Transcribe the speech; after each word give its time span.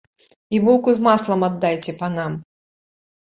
І 0.55 0.59
булку 0.67 0.95
з 0.99 1.03
маслам 1.07 1.45
аддайце 1.49 1.95
панам! 1.99 2.39